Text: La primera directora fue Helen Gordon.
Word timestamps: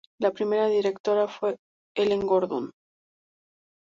La 0.19 0.31
primera 0.31 0.65
directora 0.65 1.27
fue 1.27 1.57
Helen 1.95 2.25
Gordon. 2.25 2.71